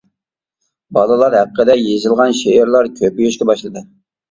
بالىلار 0.97 1.37
ھەققىدە 1.41 1.77
يېزىلغان 1.81 2.35
شېئىرلار 2.41 2.93
كۆپىيىشكە 3.03 3.53
باشلىدى. 3.55 3.89